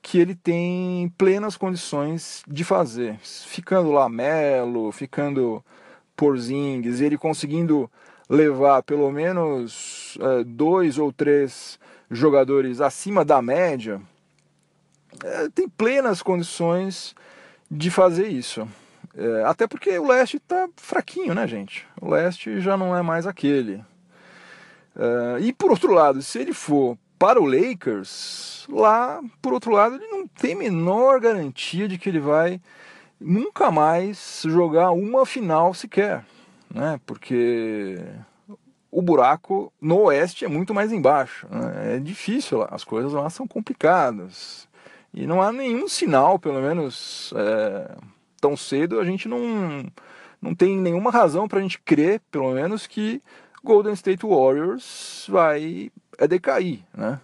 que 0.00 0.18
ele 0.18 0.34
tem 0.34 1.12
plenas 1.16 1.56
condições 1.56 2.42
de 2.48 2.64
fazer. 2.64 3.18
Ficando 3.20 3.92
lá 3.92 4.08
Melo, 4.08 4.90
ficando 4.90 5.64
Porzingis, 6.16 7.00
ele 7.00 7.16
conseguindo 7.16 7.90
levar 8.28 8.82
pelo 8.82 9.10
menos 9.12 10.18
é, 10.20 10.44
dois 10.44 10.98
ou 10.98 11.12
três 11.12 11.78
jogadores 12.12 12.80
acima 12.80 13.24
da 13.24 13.40
média, 13.40 14.00
é, 15.24 15.48
tem 15.48 15.68
plenas 15.68 16.22
condições 16.22 17.14
de 17.70 17.90
fazer 17.90 18.28
isso. 18.28 18.68
É, 19.16 19.44
até 19.44 19.66
porque 19.66 19.98
o 19.98 20.06
leste 20.06 20.36
está 20.36 20.68
fraquinho, 20.76 21.34
né, 21.34 21.46
gente? 21.46 21.86
O 22.00 22.10
leste 22.10 22.60
já 22.60 22.76
não 22.76 22.96
é 22.96 23.02
mais 23.02 23.26
aquele. 23.26 23.82
É, 24.96 25.40
e 25.40 25.52
por 25.52 25.70
outro 25.70 25.92
lado, 25.92 26.22
se 26.22 26.38
ele 26.38 26.52
for 26.52 26.96
para 27.18 27.40
o 27.40 27.46
Lakers, 27.46 28.66
lá, 28.68 29.20
por 29.40 29.52
outro 29.52 29.70
lado, 29.70 29.94
ele 29.94 30.06
não 30.08 30.26
tem 30.26 30.54
menor 30.54 31.20
garantia 31.20 31.86
de 31.86 31.96
que 31.96 32.08
ele 32.08 32.20
vai 32.20 32.60
nunca 33.20 33.70
mais 33.70 34.42
jogar 34.44 34.90
uma 34.90 35.24
final 35.24 35.72
sequer, 35.72 36.24
né? 36.72 37.00
Porque 37.06 37.98
o 38.92 39.00
buraco 39.00 39.72
no 39.80 40.02
oeste 40.02 40.44
é 40.44 40.48
muito 40.48 40.74
mais 40.74 40.92
embaixo. 40.92 41.48
Né? 41.50 41.96
É 41.96 41.98
difícil 41.98 42.58
lá, 42.58 42.68
as 42.70 42.84
coisas 42.84 43.12
lá 43.14 43.28
são 43.30 43.48
complicadas. 43.48 44.68
E 45.14 45.26
não 45.26 45.40
há 45.40 45.50
nenhum 45.50 45.88
sinal, 45.88 46.38
pelo 46.38 46.60
menos 46.60 47.32
é, 47.34 47.96
tão 48.38 48.54
cedo, 48.54 49.00
a 49.00 49.04
gente 49.04 49.28
não, 49.28 49.84
não 50.40 50.54
tem 50.54 50.76
nenhuma 50.76 51.10
razão 51.10 51.48
para 51.48 51.58
a 51.58 51.62
gente 51.62 51.80
crer, 51.80 52.20
pelo 52.30 52.52
menos, 52.52 52.86
que 52.86 53.22
Golden 53.64 53.94
State 53.94 54.26
Warriors 54.26 55.26
vai 55.28 55.90
é 56.18 56.28
decair, 56.28 56.80
né? 56.94 57.18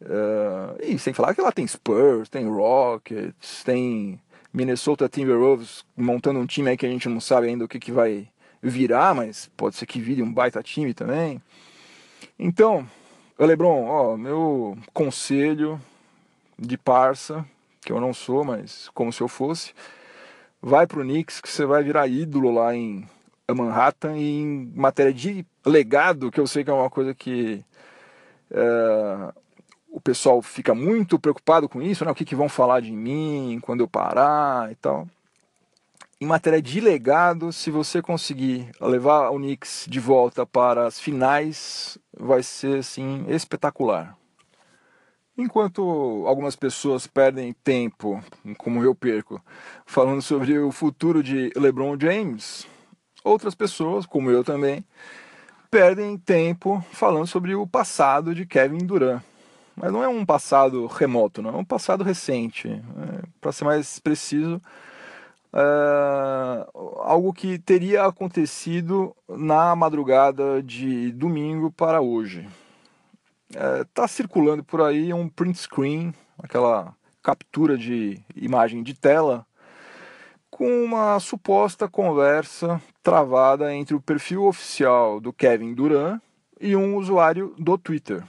É, 0.00 0.86
e 0.86 0.98
sem 0.98 1.12
falar 1.12 1.34
que 1.34 1.42
lá 1.42 1.52
tem 1.52 1.66
Spurs, 1.66 2.28
tem 2.28 2.48
Rockets, 2.48 3.62
tem 3.64 4.20
Minnesota 4.52 5.08
Timberwolves 5.08 5.84
montando 5.96 6.40
um 6.40 6.46
time 6.46 6.70
aí 6.70 6.76
que 6.76 6.86
a 6.86 6.90
gente 6.90 7.08
não 7.08 7.20
sabe 7.20 7.48
ainda 7.48 7.64
o 7.64 7.68
que, 7.68 7.78
que 7.78 7.92
vai 7.92 8.28
virar, 8.64 9.14
mas 9.14 9.50
pode 9.56 9.76
ser 9.76 9.86
que 9.86 10.00
vire 10.00 10.22
um 10.22 10.32
baita 10.32 10.62
time 10.62 10.94
também. 10.94 11.40
Então, 12.38 12.86
Lebron, 13.38 13.84
ó, 13.84 14.16
meu 14.16 14.76
conselho 14.92 15.80
de 16.58 16.78
parça, 16.78 17.44
que 17.82 17.92
eu 17.92 18.00
não 18.00 18.14
sou, 18.14 18.42
mas 18.42 18.88
como 18.94 19.12
se 19.12 19.20
eu 19.20 19.28
fosse, 19.28 19.74
vai 20.62 20.86
pro 20.86 21.02
Knicks 21.02 21.40
que 21.40 21.48
você 21.48 21.66
vai 21.66 21.84
virar 21.84 22.08
ídolo 22.08 22.50
lá 22.50 22.74
em 22.74 23.06
Manhattan 23.54 24.16
e 24.16 24.40
em 24.40 24.72
matéria 24.74 25.12
de 25.12 25.44
legado, 25.64 26.30
que 26.30 26.40
eu 26.40 26.46
sei 26.46 26.64
que 26.64 26.70
é 26.70 26.74
uma 26.74 26.88
coisa 26.88 27.14
que 27.14 27.62
é, 28.50 29.32
o 29.90 30.00
pessoal 30.00 30.40
fica 30.40 30.74
muito 30.74 31.18
preocupado 31.18 31.68
com 31.68 31.82
isso, 31.82 32.04
né? 32.04 32.10
O 32.10 32.14
que, 32.14 32.24
que 32.24 32.34
vão 32.34 32.48
falar 32.48 32.80
de 32.80 32.92
mim 32.92 33.58
quando 33.62 33.80
eu 33.80 33.88
parar 33.88 34.72
e 34.72 34.74
tal 34.76 35.06
em 36.24 36.26
matéria 36.26 36.62
de 36.62 36.80
legado, 36.80 37.52
se 37.52 37.70
você 37.70 38.00
conseguir 38.00 38.70
levar 38.80 39.28
o 39.28 39.36
Knicks 39.36 39.84
de 39.86 40.00
volta 40.00 40.46
para 40.46 40.86
as 40.86 40.98
finais, 40.98 41.98
vai 42.18 42.42
ser 42.42 42.78
assim 42.78 43.26
espetacular. 43.28 44.16
Enquanto 45.36 46.24
algumas 46.26 46.56
pessoas 46.56 47.06
perdem 47.06 47.52
tempo, 47.52 48.24
como 48.56 48.82
eu 48.82 48.94
perco, 48.94 49.38
falando 49.84 50.22
sobre 50.22 50.58
o 50.58 50.72
futuro 50.72 51.22
de 51.22 51.52
LeBron 51.54 51.94
James, 52.00 52.66
outras 53.22 53.54
pessoas, 53.54 54.06
como 54.06 54.30
eu 54.30 54.42
também, 54.42 54.82
perdem 55.70 56.16
tempo 56.16 56.82
falando 56.90 57.26
sobre 57.26 57.54
o 57.54 57.66
passado 57.66 58.34
de 58.34 58.46
Kevin 58.46 58.86
Durant. 58.86 59.22
Mas 59.76 59.92
não 59.92 60.02
é 60.02 60.08
um 60.08 60.24
passado 60.24 60.86
remoto, 60.86 61.42
não 61.42 61.50
é 61.50 61.56
um 61.56 61.64
passado 61.64 62.02
recente. 62.02 62.68
É, 62.68 63.26
Para 63.42 63.52
ser 63.52 63.64
mais 63.64 63.98
preciso, 63.98 64.62
uh, 65.54 67.00
algo 67.00 67.32
que 67.32 67.58
teria 67.58 68.04
acontecido 68.04 69.14
na 69.28 69.74
madrugada 69.76 70.62
de 70.62 71.12
domingo 71.12 71.70
para 71.70 72.00
hoje. 72.00 72.48
Está 73.48 74.02
é, 74.02 74.04
uh, 74.04 74.08
circulando 74.08 74.64
por 74.64 74.82
aí 74.82 75.12
um 75.14 75.28
print 75.28 75.58
screen, 75.58 76.12
aquela 76.36 76.94
captura 77.22 77.78
de 77.78 78.20
imagem 78.34 78.82
de 78.82 78.94
tela, 78.94 79.46
com 80.50 80.84
uma 80.84 81.18
suposta 81.20 81.88
conversa 81.88 82.80
travada 83.02 83.74
entre 83.74 83.94
o 83.94 84.00
perfil 84.00 84.44
oficial 84.44 85.20
do 85.20 85.32
Kevin 85.32 85.74
Durant 85.74 86.20
e 86.60 86.76
um 86.76 86.96
usuário 86.96 87.54
do 87.58 87.76
Twitter. 87.78 88.24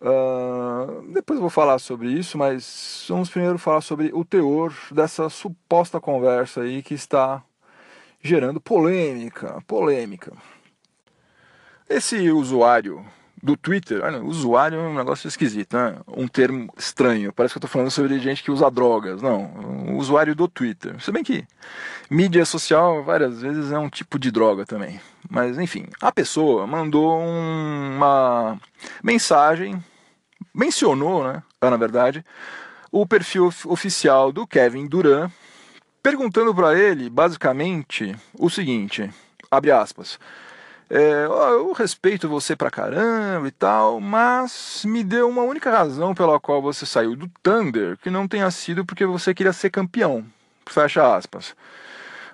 Uh, 0.00 1.12
depois 1.12 1.36
eu 1.36 1.42
vou 1.42 1.50
falar 1.50 1.78
sobre 1.78 2.08
isso, 2.10 2.38
mas 2.38 3.04
vamos 3.08 3.28
primeiro 3.28 3.58
falar 3.58 3.82
sobre 3.82 4.10
o 4.14 4.24
teor 4.24 4.74
dessa 4.90 5.28
suposta 5.28 6.00
conversa 6.00 6.62
aí 6.62 6.82
que 6.82 6.94
está 6.94 7.42
gerando 8.22 8.60
polêmica, 8.60 9.62
polêmica. 9.66 10.32
Esse 11.88 12.30
usuário 12.30 13.04
do 13.42 13.56
Twitter, 13.56 14.02
olha, 14.02 14.22
usuário 14.22 14.78
é 14.78 14.82
um 14.82 14.94
negócio 14.94 15.26
esquisito, 15.26 15.76
né? 15.76 15.96
Um 16.06 16.28
termo 16.28 16.72
estranho. 16.76 17.32
Parece 17.32 17.54
que 17.54 17.58
eu 17.58 17.60
estou 17.60 17.70
falando 17.70 17.90
sobre 17.90 18.18
gente 18.18 18.42
que 18.42 18.50
usa 18.50 18.70
drogas. 18.70 19.22
Não, 19.22 19.96
usuário 19.96 20.34
do 20.34 20.46
Twitter. 20.46 21.00
Se 21.00 21.10
bem 21.10 21.24
que 21.24 21.44
mídia 22.10 22.44
social 22.44 23.02
várias 23.02 23.40
vezes 23.40 23.72
é 23.72 23.78
um 23.78 23.88
tipo 23.88 24.18
de 24.18 24.30
droga 24.30 24.66
também. 24.66 25.00
Mas 25.28 25.58
enfim, 25.58 25.86
a 26.00 26.12
pessoa 26.12 26.66
mandou 26.66 27.18
uma 27.18 28.58
mensagem 29.02 29.82
mencionou, 30.54 31.24
né, 31.24 31.42
na 31.60 31.76
verdade, 31.76 32.24
o 32.90 33.06
perfil 33.06 33.52
oficial 33.66 34.32
do 34.32 34.46
Kevin 34.46 34.86
Durant, 34.86 35.30
perguntando 36.02 36.54
para 36.54 36.78
ele, 36.78 37.10
basicamente, 37.10 38.16
o 38.34 38.48
seguinte, 38.48 39.10
abre 39.50 39.70
aspas, 39.70 40.18
é, 40.90 41.24
eu 41.26 41.72
respeito 41.72 42.28
você 42.28 42.56
pra 42.56 42.70
caramba 42.70 43.46
e 43.46 43.52
tal, 43.52 44.00
mas 44.00 44.82
me 44.84 45.04
deu 45.04 45.28
uma 45.28 45.42
única 45.42 45.70
razão 45.70 46.14
pela 46.14 46.40
qual 46.40 46.60
você 46.60 46.84
saiu 46.84 47.14
do 47.14 47.30
Thunder, 47.42 47.96
que 47.98 48.10
não 48.10 48.26
tenha 48.26 48.50
sido 48.50 48.84
porque 48.84 49.06
você 49.06 49.32
queria 49.32 49.52
ser 49.52 49.70
campeão, 49.70 50.24
fecha 50.66 51.14
aspas. 51.14 51.54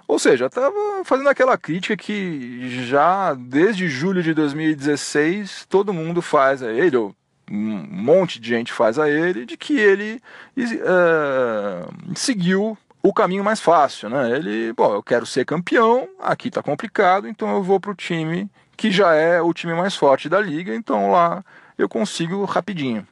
Ou 0.09 0.19
seja, 0.19 0.47
estava 0.47 0.73
fazendo 1.05 1.29
aquela 1.29 1.59
crítica 1.59 1.97
que 1.97 2.87
já 2.87 3.35
desde 3.35 3.89
julho 3.89 4.23
de 4.23 4.33
2016 4.33 5.67
todo 5.69 5.93
mundo 5.93 6.23
faz 6.23 6.63
a 6.63 6.73
ele, 6.73 6.97
ou 6.97 7.15
um 7.51 7.87
monte 7.91 8.41
de 8.41 8.49
gente 8.49 8.73
faz 8.73 8.99
a 8.99 9.11
ele, 9.11 9.45
de 9.45 9.57
que 9.59 9.79
ele 9.79 10.23
é, 10.57 11.87
seguiu 12.15 12.79
o 13.03 13.13
caminho 13.13 13.45
mais 13.45 13.61
fácil, 13.61 14.09
né? 14.09 14.31
Ele, 14.37 14.73
bom, 14.73 14.95
eu 14.95 15.03
quero 15.03 15.25
ser 15.25 15.45
campeão, 15.45 16.09
aqui 16.19 16.51
tá 16.51 16.63
complicado, 16.63 17.29
então 17.29 17.55
eu 17.55 17.63
vou 17.63 17.79
pro 17.79 17.95
time 17.95 18.51
que 18.77 18.91
já 18.91 19.15
é 19.15 19.41
o 19.41 19.55
time 19.55 19.75
mais 19.75 19.97
forte 19.97 20.29
da 20.29 20.41
liga, 20.41 20.75
então 20.75 21.11
lá 21.11 21.45
eu 21.79 21.89
consigo 21.89 22.45
rapidinho. 22.45 23.07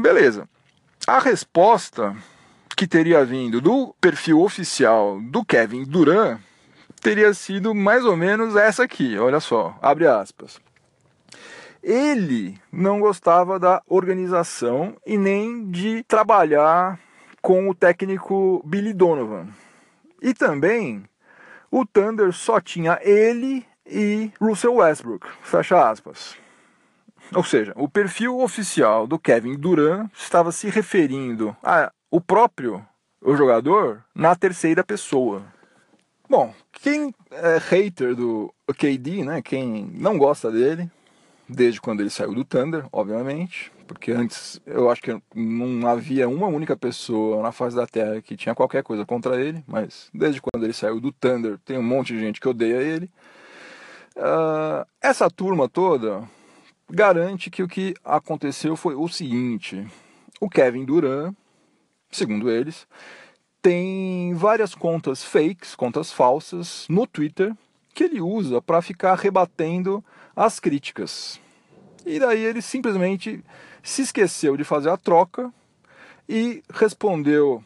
Beleza. 0.00 0.48
A 1.06 1.18
resposta 1.18 2.16
que 2.76 2.86
teria 2.86 3.24
vindo 3.24 3.60
do 3.60 3.94
perfil 4.00 4.40
oficial 4.40 5.20
do 5.20 5.44
Kevin 5.44 5.84
Durant 5.84 6.40
teria 7.00 7.32
sido 7.34 7.74
mais 7.74 8.04
ou 8.04 8.16
menos 8.16 8.56
essa 8.56 8.82
aqui, 8.82 9.18
olha 9.18 9.40
só, 9.40 9.78
abre 9.80 10.06
aspas. 10.06 10.58
Ele 11.82 12.58
não 12.72 12.98
gostava 12.98 13.60
da 13.60 13.80
organização 13.86 14.96
e 15.06 15.16
nem 15.16 15.70
de 15.70 16.02
trabalhar 16.08 16.98
com 17.46 17.70
o 17.70 17.74
técnico 17.76 18.60
Billy 18.66 18.92
Donovan. 18.92 19.46
E 20.20 20.34
também 20.34 21.04
o 21.70 21.86
Thunder 21.86 22.32
só 22.32 22.60
tinha 22.60 22.98
ele 23.00 23.64
e 23.86 24.32
Russell 24.40 24.74
Westbrook. 24.74 25.28
Fecha 25.42 25.88
aspas. 25.88 26.36
Ou 27.32 27.44
seja, 27.44 27.72
o 27.76 27.88
perfil 27.88 28.40
oficial 28.40 29.06
do 29.06 29.16
Kevin 29.16 29.54
Durant 29.54 30.10
estava 30.12 30.50
se 30.50 30.68
referindo 30.68 31.56
ao 31.62 32.20
próprio 32.20 32.84
o 33.22 33.36
jogador 33.36 34.02
na 34.12 34.34
terceira 34.34 34.82
pessoa. 34.82 35.44
Bom, 36.28 36.52
quem 36.72 37.14
é 37.30 37.58
hater 37.58 38.16
do 38.16 38.52
KD, 38.76 39.22
né, 39.22 39.40
quem 39.40 39.88
não 39.94 40.18
gosta 40.18 40.50
dele, 40.50 40.90
desde 41.48 41.80
quando 41.80 42.00
ele 42.00 42.10
saiu 42.10 42.34
do 42.34 42.44
Thunder, 42.44 42.86
obviamente. 42.92 43.72
porque 43.86 44.10
antes 44.10 44.60
eu 44.66 44.90
acho 44.90 45.00
que 45.00 45.16
não 45.34 45.86
havia 45.86 46.28
uma 46.28 46.48
única 46.48 46.76
pessoa 46.76 47.40
na 47.42 47.52
face 47.52 47.76
da 47.76 47.86
Terra 47.86 48.20
que 48.20 48.36
tinha 48.36 48.54
qualquer 48.54 48.82
coisa 48.82 49.06
contra 49.06 49.40
ele, 49.40 49.62
mas 49.66 50.10
desde 50.12 50.40
quando 50.40 50.64
ele 50.64 50.72
saiu 50.72 51.00
do 51.00 51.12
Thunder 51.12 51.58
tem 51.64 51.78
um 51.78 51.82
monte 51.82 52.12
de 52.12 52.20
gente 52.20 52.40
que 52.40 52.48
odeia 52.48 52.82
ele. 52.82 53.10
Uh, 54.16 54.84
essa 55.00 55.30
turma 55.30 55.68
toda 55.68 56.24
garante 56.90 57.50
que 57.50 57.62
o 57.62 57.68
que 57.68 57.94
aconteceu 58.04 58.74
foi 58.74 58.94
o 58.94 59.08
seguinte: 59.08 59.86
o 60.40 60.48
Kevin 60.48 60.84
Durant, 60.84 61.34
segundo 62.10 62.50
eles, 62.50 62.86
tem 63.62 64.34
várias 64.34 64.74
contas 64.74 65.24
fakes, 65.24 65.74
contas 65.74 66.12
falsas 66.12 66.86
no 66.88 67.06
Twitter 67.06 67.54
que 67.94 68.04
ele 68.04 68.20
usa 68.20 68.60
para 68.60 68.82
ficar 68.82 69.14
rebatendo 69.14 70.04
as 70.36 70.60
críticas. 70.60 71.40
E 72.04 72.20
daí 72.20 72.44
ele 72.44 72.60
simplesmente 72.60 73.42
se 73.82 74.02
esqueceu 74.02 74.56
de 74.56 74.62
fazer 74.62 74.90
a 74.90 74.96
troca 74.96 75.52
e 76.28 76.62
respondeu 76.72 77.64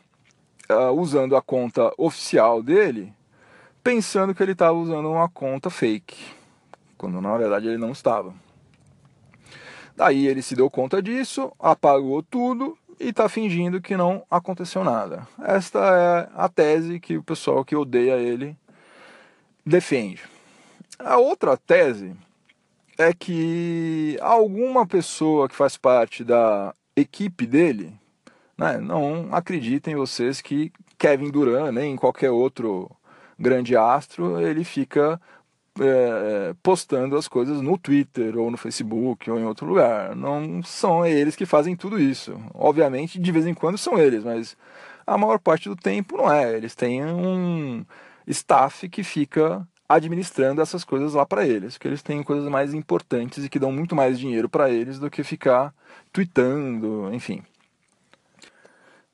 uh, 0.70 0.92
usando 0.92 1.36
a 1.36 1.42
conta 1.42 1.92
oficial 1.98 2.62
dele, 2.62 3.12
pensando 3.82 4.34
que 4.34 4.42
ele 4.42 4.52
estava 4.52 4.72
usando 4.72 5.10
uma 5.10 5.28
conta 5.28 5.68
fake, 5.68 6.16
quando 6.96 7.20
na 7.20 7.36
verdade 7.36 7.66
ele 7.66 7.78
não 7.78 7.90
estava. 7.90 8.32
Daí 9.96 10.26
ele 10.26 10.40
se 10.40 10.54
deu 10.54 10.70
conta 10.70 11.02
disso, 11.02 11.52
apagou 11.58 12.22
tudo 12.22 12.78
e 12.98 13.08
está 13.08 13.28
fingindo 13.28 13.80
que 13.80 13.96
não 13.96 14.24
aconteceu 14.30 14.84
nada. 14.84 15.26
Esta 15.42 15.78
é 15.78 16.30
a 16.34 16.48
tese 16.48 17.00
que 17.00 17.16
o 17.16 17.22
pessoal 17.22 17.64
que 17.64 17.76
odeia 17.76 18.16
ele 18.16 18.56
defende. 19.66 20.22
A 20.98 21.18
outra 21.18 21.56
tese 21.56 22.14
é 23.00 23.14
que 23.14 24.18
alguma 24.20 24.86
pessoa 24.86 25.48
que 25.48 25.56
faz 25.56 25.76
parte 25.76 26.22
da 26.22 26.74
equipe 26.94 27.46
dele 27.46 27.94
né, 28.58 28.78
não 28.78 29.28
acredita 29.32 29.90
em 29.90 29.96
vocês 29.96 30.42
que 30.42 30.70
Kevin 30.98 31.30
Durant, 31.30 31.72
nem 31.72 31.96
qualquer 31.96 32.30
outro 32.30 32.90
grande 33.38 33.74
astro, 33.74 34.38
ele 34.38 34.64
fica 34.64 35.18
é, 35.80 36.54
postando 36.62 37.16
as 37.16 37.26
coisas 37.26 37.62
no 37.62 37.78
Twitter 37.78 38.36
ou 38.36 38.50
no 38.50 38.58
Facebook 38.58 39.30
ou 39.30 39.38
em 39.40 39.44
outro 39.44 39.66
lugar. 39.66 40.14
Não 40.14 40.62
são 40.62 41.06
eles 41.06 41.34
que 41.34 41.46
fazem 41.46 41.74
tudo 41.74 41.98
isso. 41.98 42.38
Obviamente, 42.52 43.18
de 43.18 43.32
vez 43.32 43.46
em 43.46 43.54
quando 43.54 43.78
são 43.78 43.98
eles, 43.98 44.22
mas 44.22 44.58
a 45.06 45.16
maior 45.16 45.38
parte 45.38 45.70
do 45.70 45.76
tempo 45.76 46.18
não 46.18 46.30
é. 46.30 46.54
Eles 46.54 46.74
têm 46.74 47.02
um 47.02 47.82
staff 48.26 48.90
que 48.90 49.02
fica 49.02 49.66
administrando 49.94 50.62
essas 50.62 50.84
coisas 50.84 51.14
lá 51.14 51.26
para 51.26 51.46
eles, 51.46 51.76
que 51.76 51.88
eles 51.88 52.02
têm 52.02 52.22
coisas 52.22 52.48
mais 52.48 52.72
importantes 52.72 53.44
e 53.44 53.48
que 53.48 53.58
dão 53.58 53.72
muito 53.72 53.94
mais 53.94 54.18
dinheiro 54.18 54.48
para 54.48 54.70
eles 54.70 54.98
do 54.98 55.10
que 55.10 55.24
ficar 55.24 55.74
tweetando, 56.12 57.10
enfim. 57.12 57.42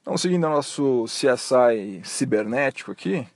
Então, 0.03 0.17
seguindo 0.17 0.47
o 0.47 0.51
nosso 0.51 1.05
CSI 1.07 2.01
cibernético 2.05 2.93
aqui, 2.93 3.27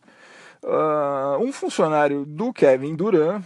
Uh, 0.63 1.43
um 1.43 1.53
funcionário 1.53 2.27
do 2.27 2.53
Kevin 2.53 2.95
Durant 2.95 3.43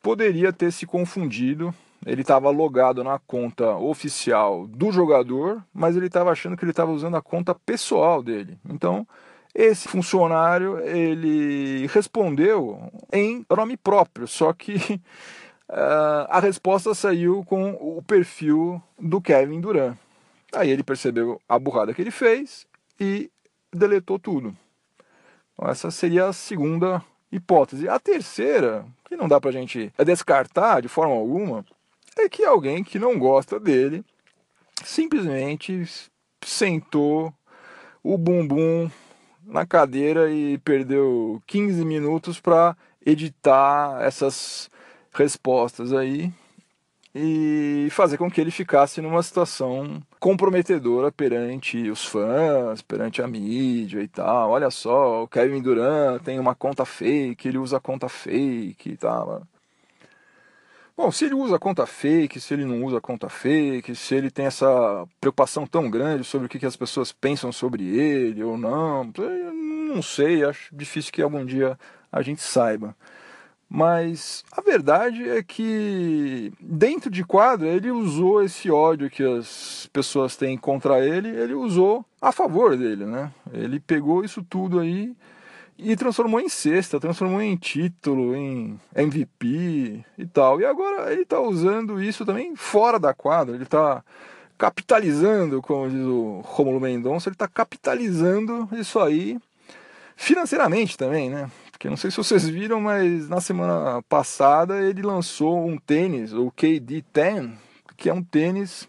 poderia 0.00 0.52
ter 0.52 0.70
se 0.70 0.86
confundido. 0.86 1.74
Ele 2.06 2.20
estava 2.20 2.48
logado 2.50 3.02
na 3.02 3.18
conta 3.18 3.76
oficial 3.76 4.66
do 4.68 4.92
jogador, 4.92 5.62
mas 5.74 5.96
ele 5.96 6.06
estava 6.06 6.30
achando 6.30 6.56
que 6.56 6.64
ele 6.64 6.70
estava 6.70 6.92
usando 6.92 7.16
a 7.16 7.22
conta 7.22 7.54
pessoal 7.54 8.22
dele. 8.22 8.56
Então, 8.70 9.06
esse 9.52 9.88
funcionário 9.88 10.78
ele 10.78 11.88
respondeu 11.88 12.88
em 13.12 13.44
nome 13.50 13.76
próprio, 13.76 14.26
só 14.26 14.52
que 14.52 15.00
uh, 15.68 16.26
a 16.28 16.40
resposta 16.40 16.94
saiu 16.94 17.44
com 17.44 17.72
o 17.72 18.02
perfil 18.02 18.82
do 18.98 19.20
Kevin 19.20 19.60
Durant. 19.60 19.96
Aí 20.54 20.70
ele 20.70 20.82
percebeu 20.82 21.40
a 21.48 21.58
burrada 21.58 21.92
que 21.92 22.00
ele 22.00 22.10
fez 22.10 22.66
e 22.98 23.30
deletou 23.72 24.18
tudo. 24.18 24.56
Então, 25.52 25.70
essa 25.70 25.90
seria 25.90 26.26
a 26.26 26.32
segunda 26.32 27.04
hipótese. 27.30 27.88
A 27.88 27.98
terceira, 27.98 28.86
que 29.04 29.16
não 29.16 29.28
dá 29.28 29.40
para 29.40 29.50
a 29.50 29.52
gente 29.52 29.92
descartar 30.04 30.80
de 30.80 30.88
forma 30.88 31.14
alguma, 31.14 31.64
é 32.16 32.28
que 32.28 32.44
alguém 32.44 32.82
que 32.82 32.98
não 32.98 33.18
gosta 33.18 33.60
dele 33.60 34.04
simplesmente 34.84 35.84
sentou 36.42 37.32
o 38.02 38.16
bumbum 38.16 38.90
na 39.44 39.66
cadeira 39.66 40.30
e 40.30 40.58
perdeu 40.58 41.42
15 41.46 41.84
minutos 41.84 42.40
para 42.40 42.76
editar 43.10 44.02
essas 44.02 44.70
respostas 45.14 45.92
aí 45.92 46.32
e 47.14 47.88
fazer 47.90 48.18
com 48.18 48.30
que 48.30 48.40
ele 48.40 48.50
ficasse 48.50 49.00
numa 49.00 49.22
situação 49.22 50.00
comprometedora 50.20 51.10
perante 51.10 51.90
os 51.90 52.04
fãs, 52.04 52.82
perante 52.82 53.22
a 53.22 53.26
mídia 53.26 54.00
e 54.00 54.08
tal. 54.08 54.50
Olha 54.50 54.70
só, 54.70 55.24
o 55.24 55.28
Kevin 55.28 55.62
Durant 55.62 56.22
tem 56.22 56.38
uma 56.38 56.54
conta 56.54 56.84
fake, 56.84 57.48
ele 57.48 57.58
usa 57.58 57.80
conta 57.80 58.08
fake 58.08 58.90
e 58.90 58.96
tal. 58.96 59.42
Bom, 60.98 61.12
se 61.12 61.26
ele 61.26 61.34
usa 61.34 61.60
conta 61.60 61.86
fake, 61.86 62.40
se 62.40 62.52
ele 62.52 62.64
não 62.64 62.82
usa 62.82 63.00
conta 63.00 63.28
fake, 63.28 63.94
se 63.94 64.16
ele 64.16 64.32
tem 64.32 64.46
essa 64.46 65.06
preocupação 65.20 65.64
tão 65.64 65.88
grande 65.88 66.24
sobre 66.24 66.46
o 66.46 66.50
que 66.50 66.66
as 66.66 66.74
pessoas 66.74 67.12
pensam 67.12 67.52
sobre 67.52 67.84
ele 67.86 68.42
ou 68.42 68.58
não, 68.58 69.08
não 69.94 70.02
sei, 70.02 70.42
acho 70.44 70.74
difícil 70.74 71.12
que 71.12 71.22
algum 71.22 71.44
dia 71.44 71.78
a 72.10 72.20
gente 72.20 72.42
saiba. 72.42 72.96
Mas 73.70 74.42
a 74.50 74.60
verdade 74.60 75.22
é 75.28 75.40
que 75.40 76.52
dentro 76.58 77.12
de 77.12 77.22
quadra 77.22 77.68
ele 77.68 77.92
usou 77.92 78.42
esse 78.42 78.68
ódio 78.68 79.08
que 79.08 79.22
as 79.22 79.88
pessoas 79.92 80.34
têm 80.34 80.58
contra 80.58 80.98
ele, 80.98 81.28
ele 81.28 81.54
usou 81.54 82.04
a 82.20 82.32
favor 82.32 82.76
dele, 82.76 83.06
né? 83.06 83.32
Ele 83.52 83.78
pegou 83.78 84.24
isso 84.24 84.42
tudo 84.42 84.80
aí 84.80 85.14
e 85.78 85.94
transformou 85.94 86.40
em 86.40 86.48
cesta, 86.48 86.98
transformou 86.98 87.40
em 87.40 87.56
título, 87.56 88.34
em 88.34 88.78
MVP 88.94 90.04
e 90.18 90.26
tal. 90.26 90.60
E 90.60 90.64
agora 90.64 91.12
ele 91.12 91.22
está 91.22 91.40
usando 91.40 92.02
isso 92.02 92.26
também 92.26 92.56
fora 92.56 92.98
da 92.98 93.14
quadra, 93.14 93.54
ele 93.54 93.64
está 93.64 94.04
capitalizando, 94.58 95.62
como 95.62 95.88
diz 95.88 96.04
o 96.04 96.40
Romulo 96.44 96.80
Mendonça, 96.80 97.28
ele 97.28 97.34
está 97.36 97.46
capitalizando 97.46 98.68
isso 98.72 98.98
aí 98.98 99.38
financeiramente 100.16 100.98
também, 100.98 101.30
né? 101.30 101.48
Porque 101.70 101.88
não 101.88 101.96
sei 101.96 102.10
se 102.10 102.16
vocês 102.16 102.48
viram, 102.48 102.80
mas 102.80 103.28
na 103.28 103.40
semana 103.40 104.02
passada 104.08 104.82
ele 104.82 105.00
lançou 105.00 105.64
um 105.64 105.78
tênis, 105.78 106.32
o 106.32 106.50
KD10, 106.50 107.52
que 107.96 108.10
é 108.10 108.12
um 108.12 108.22
tênis 108.22 108.88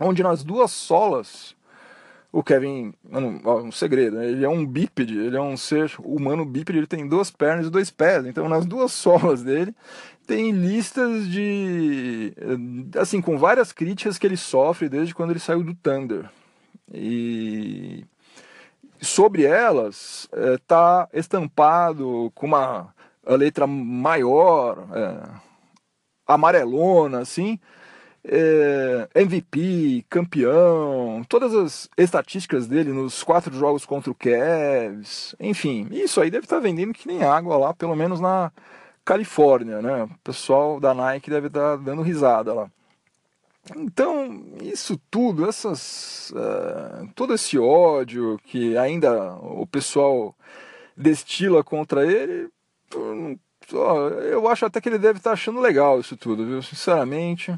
onde 0.00 0.22
nas 0.22 0.44
duas 0.44 0.70
solas 0.70 1.56
o 2.32 2.42
Kevin, 2.42 2.94
um 3.10 3.72
segredo, 3.72 4.16
né? 4.16 4.28
ele 4.28 4.44
é 4.44 4.48
um 4.48 4.64
bípede, 4.64 5.18
ele 5.18 5.36
é 5.36 5.40
um 5.40 5.56
ser 5.56 5.92
humano 5.98 6.44
bípede, 6.44 6.78
ele 6.78 6.86
tem 6.86 7.08
duas 7.08 7.30
pernas 7.30 7.66
e 7.66 7.70
dois 7.70 7.90
pés. 7.90 8.24
Então 8.24 8.48
nas 8.48 8.64
duas 8.64 8.92
solas 8.92 9.42
dele 9.42 9.74
tem 10.26 10.52
listas 10.52 11.28
de 11.28 12.32
assim 12.96 13.20
com 13.20 13.36
várias 13.36 13.72
críticas 13.72 14.16
que 14.16 14.26
ele 14.26 14.36
sofre 14.36 14.88
desde 14.88 15.14
quando 15.14 15.30
ele 15.30 15.40
saiu 15.40 15.62
do 15.62 15.74
Thunder. 15.74 16.30
E 16.92 18.04
sobre 19.00 19.44
elas 19.44 20.28
está 20.32 21.08
é, 21.12 21.18
estampado 21.18 22.30
com 22.34 22.46
uma 22.46 22.94
letra 23.24 23.66
maior, 23.66 24.86
é, 24.92 25.28
amarelona, 26.26 27.20
assim, 27.20 27.58
é, 28.24 29.08
MVP, 29.14 30.04
campeão, 30.08 31.22
todas 31.28 31.54
as 31.54 31.88
estatísticas 31.96 32.66
dele 32.66 32.92
nos 32.92 33.22
quatro 33.22 33.54
jogos 33.54 33.86
contra 33.86 34.10
o 34.10 34.14
Cavs, 34.14 35.34
enfim, 35.40 35.88
isso 35.90 36.20
aí 36.20 36.30
deve 36.30 36.44
estar 36.44 36.56
tá 36.56 36.62
vendendo 36.62 36.92
que 36.92 37.08
nem 37.08 37.22
água 37.22 37.56
lá, 37.56 37.74
pelo 37.74 37.96
menos 37.96 38.20
na 38.20 38.52
Califórnia, 39.04 39.80
né? 39.80 40.04
O 40.04 40.18
pessoal 40.22 40.78
da 40.78 40.94
Nike 40.94 41.30
deve 41.30 41.46
estar 41.48 41.76
tá 41.76 41.82
dando 41.82 42.02
risada 42.02 42.52
lá. 42.52 42.70
Então, 43.76 44.42
isso 44.62 45.00
tudo, 45.10 45.48
essas, 45.48 46.30
uh, 46.30 47.08
todo 47.14 47.34
esse 47.34 47.58
ódio 47.58 48.38
que 48.44 48.76
ainda 48.76 49.34
o 49.34 49.66
pessoal 49.66 50.34
destila 50.96 51.62
contra 51.62 52.04
ele, 52.04 52.50
eu 54.30 54.48
acho 54.48 54.66
até 54.66 54.80
que 54.80 54.88
ele 54.88 54.98
deve 54.98 55.18
estar 55.18 55.32
achando 55.32 55.60
legal 55.60 56.00
isso 56.00 56.16
tudo, 56.16 56.46
viu? 56.46 56.62
Sinceramente. 56.62 57.54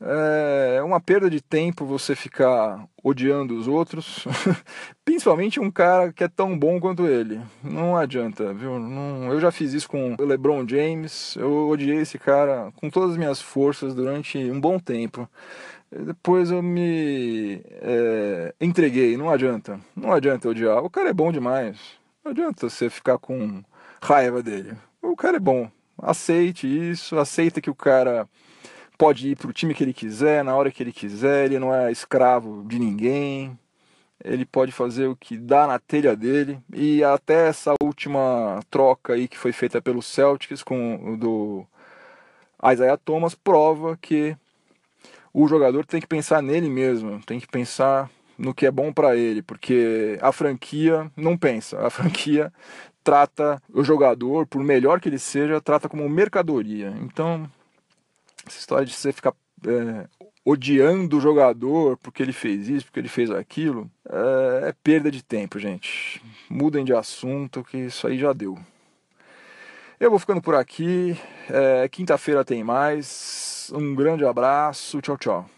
É 0.00 0.80
uma 0.80 1.00
perda 1.00 1.28
de 1.28 1.40
tempo 1.40 1.84
você 1.84 2.14
ficar 2.14 2.86
odiando 3.02 3.58
os 3.58 3.66
outros, 3.66 4.24
principalmente 5.04 5.58
um 5.58 5.72
cara 5.72 6.12
que 6.12 6.22
é 6.22 6.28
tão 6.28 6.56
bom 6.56 6.78
quanto 6.78 7.06
ele. 7.06 7.40
Não 7.64 7.96
adianta, 7.96 8.54
viu? 8.54 8.78
Não, 8.78 9.32
eu 9.32 9.40
já 9.40 9.50
fiz 9.50 9.72
isso 9.72 9.88
com 9.88 10.14
o 10.16 10.24
LeBron 10.24 10.66
James, 10.68 11.34
eu 11.36 11.68
odiei 11.68 11.98
esse 11.98 12.16
cara 12.16 12.72
com 12.76 12.88
todas 12.88 13.12
as 13.12 13.16
minhas 13.16 13.40
forças 13.40 13.92
durante 13.92 14.38
um 14.38 14.60
bom 14.60 14.78
tempo. 14.78 15.28
Depois 15.90 16.50
eu 16.50 16.62
me 16.62 17.60
é, 17.66 18.54
entreguei, 18.60 19.16
não 19.16 19.30
adianta, 19.30 19.80
não 19.96 20.12
adianta 20.12 20.48
odiar. 20.48 20.84
O 20.84 20.90
cara 20.90 21.10
é 21.10 21.14
bom 21.14 21.32
demais, 21.32 21.76
não 22.24 22.30
adianta 22.30 22.68
você 22.68 22.88
ficar 22.88 23.18
com 23.18 23.64
raiva 24.00 24.42
dele. 24.44 24.76
O 25.02 25.16
cara 25.16 25.38
é 25.38 25.40
bom, 25.40 25.68
aceite 26.00 26.68
isso, 26.68 27.18
aceita 27.18 27.60
que 27.60 27.70
o 27.70 27.74
cara 27.74 28.28
pode 28.98 29.28
ir 29.28 29.36
para 29.36 29.48
o 29.48 29.52
time 29.52 29.72
que 29.72 29.84
ele 29.84 29.94
quiser, 29.94 30.42
na 30.42 30.56
hora 30.56 30.72
que 30.72 30.82
ele 30.82 30.92
quiser, 30.92 31.46
ele 31.46 31.58
não 31.58 31.72
é 31.72 31.90
escravo 31.92 32.64
de 32.66 32.78
ninguém, 32.78 33.56
ele 34.22 34.44
pode 34.44 34.72
fazer 34.72 35.06
o 35.06 35.16
que 35.16 35.38
dá 35.38 35.66
na 35.66 35.78
telha 35.78 36.16
dele. 36.16 36.58
E 36.74 37.04
até 37.04 37.48
essa 37.48 37.74
última 37.80 38.60
troca 38.68 39.14
aí 39.14 39.28
que 39.28 39.38
foi 39.38 39.52
feita 39.52 39.80
pelo 39.80 40.02
Celtics 40.02 40.62
com 40.62 41.14
o 41.14 41.16
do 41.16 41.64
Isaiah 42.72 42.96
Thomas 42.96 43.34
prova 43.36 43.96
que 43.96 44.36
o 45.32 45.46
jogador 45.46 45.86
tem 45.86 46.00
que 46.00 46.06
pensar 46.06 46.42
nele 46.42 46.68
mesmo, 46.68 47.20
tem 47.24 47.38
que 47.38 47.46
pensar 47.46 48.10
no 48.36 48.54
que 48.54 48.66
é 48.66 48.70
bom 48.70 48.92
para 48.92 49.16
ele, 49.16 49.42
porque 49.42 50.18
a 50.20 50.32
franquia 50.32 51.10
não 51.16 51.36
pensa, 51.36 51.86
a 51.86 51.90
franquia 51.90 52.52
trata 53.04 53.62
o 53.72 53.82
jogador, 53.82 54.46
por 54.46 54.62
melhor 54.62 55.00
que 55.00 55.08
ele 55.08 55.18
seja, 55.18 55.60
trata 55.60 55.88
como 55.88 56.08
mercadoria. 56.08 56.94
Então, 57.00 57.48
essa 58.48 58.58
história 58.58 58.86
de 58.86 58.92
você 58.92 59.12
ficar 59.12 59.34
é, 59.66 60.08
odiando 60.44 61.18
o 61.18 61.20
jogador 61.20 61.96
porque 61.98 62.22
ele 62.22 62.32
fez 62.32 62.68
isso, 62.68 62.86
porque 62.86 63.00
ele 63.00 63.08
fez 63.08 63.30
aquilo, 63.30 63.90
é, 64.08 64.68
é 64.68 64.74
perda 64.82 65.10
de 65.10 65.22
tempo, 65.22 65.58
gente. 65.58 66.22
Mudem 66.48 66.84
de 66.84 66.94
assunto, 66.94 67.62
que 67.64 67.76
isso 67.78 68.06
aí 68.06 68.18
já 68.18 68.32
deu. 68.32 68.58
Eu 70.00 70.10
vou 70.10 70.18
ficando 70.18 70.40
por 70.40 70.54
aqui. 70.54 71.18
É, 71.50 71.88
Quinta-feira 71.88 72.44
tem 72.44 72.62
mais. 72.62 73.70
Um 73.74 73.94
grande 73.94 74.24
abraço. 74.24 75.00
Tchau, 75.00 75.18
tchau. 75.18 75.50